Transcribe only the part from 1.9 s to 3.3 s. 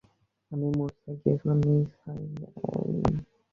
Sunshine.